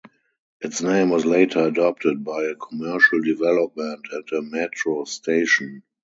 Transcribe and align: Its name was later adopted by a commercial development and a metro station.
Its 0.61 0.81
name 0.81 1.11
was 1.11 1.27
later 1.27 1.59
adopted 1.59 2.23
by 2.23 2.41
a 2.45 2.55
commercial 2.55 3.21
development 3.21 4.03
and 4.11 4.23
a 4.31 4.41
metro 4.41 5.03
station. 5.03 5.83